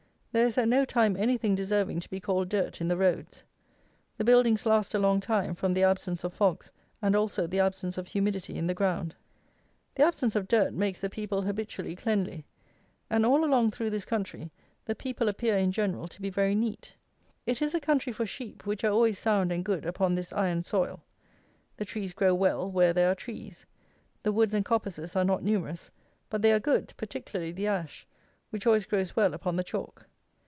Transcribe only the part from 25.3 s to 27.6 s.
numerous; but they are good, particularly